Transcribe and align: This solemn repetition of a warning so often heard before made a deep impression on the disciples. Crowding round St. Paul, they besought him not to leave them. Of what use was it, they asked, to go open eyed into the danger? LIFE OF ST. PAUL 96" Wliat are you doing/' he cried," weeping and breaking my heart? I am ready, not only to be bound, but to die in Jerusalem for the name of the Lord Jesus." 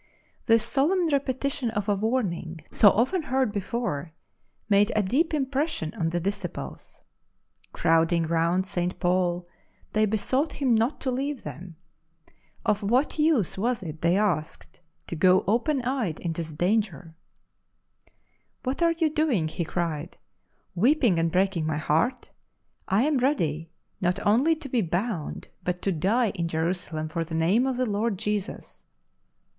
This 0.47 0.63
solemn 0.63 1.09
repetition 1.09 1.69
of 1.69 1.87
a 1.87 1.93
warning 1.93 2.61
so 2.71 2.89
often 2.89 3.21
heard 3.21 3.51
before 3.51 4.13
made 4.67 4.91
a 4.95 5.03
deep 5.03 5.31
impression 5.31 5.93
on 5.93 6.09
the 6.09 6.19
disciples. 6.19 7.03
Crowding 7.71 8.23
round 8.23 8.65
St. 8.65 8.99
Paul, 8.99 9.47
they 9.93 10.07
besought 10.07 10.53
him 10.53 10.73
not 10.73 10.99
to 11.01 11.11
leave 11.11 11.43
them. 11.43 11.75
Of 12.65 12.81
what 12.81 13.19
use 13.19 13.59
was 13.59 13.83
it, 13.83 14.01
they 14.01 14.17
asked, 14.17 14.81
to 15.05 15.15
go 15.15 15.43
open 15.45 15.83
eyed 15.83 16.19
into 16.19 16.41
the 16.41 16.55
danger? 16.55 17.13
LIFE 17.45 18.07
OF 18.07 18.13
ST. 18.13 18.63
PAUL 18.63 18.71
96" 18.71 18.83
Wliat 18.83 18.85
are 18.87 19.05
you 19.05 19.13
doing/' 19.13 19.49
he 19.51 19.63
cried," 19.63 20.17
weeping 20.83 21.19
and 21.19 21.31
breaking 21.31 21.67
my 21.67 21.77
heart? 21.77 22.31
I 22.87 23.03
am 23.03 23.19
ready, 23.19 23.69
not 24.01 24.19
only 24.25 24.55
to 24.55 24.67
be 24.67 24.81
bound, 24.81 25.49
but 25.63 25.79
to 25.83 25.91
die 25.91 26.31
in 26.31 26.47
Jerusalem 26.47 27.07
for 27.07 27.23
the 27.23 27.35
name 27.35 27.67
of 27.67 27.77
the 27.77 27.85
Lord 27.85 28.17
Jesus." 28.17 28.87